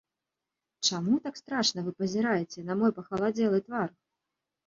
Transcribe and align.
Чаму 0.87 1.17
так 1.25 1.35
страшна 1.41 1.83
вы 1.89 1.93
пазіраеце 1.99 2.59
на 2.69 2.73
мой 2.79 2.91
пахаладзелы 3.01 3.59
твар? 3.67 3.89